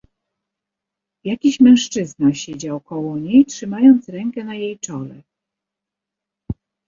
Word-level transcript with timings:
"Jakiś 1.25 1.59
mężczyzna 1.59 2.33
siedział 2.33 2.79
koło 2.81 3.17
niej, 3.17 3.45
trzymając 3.45 4.09
rękę 4.09 4.43
na 4.43 4.55
jej 4.55 4.79
czole“." 4.79 5.21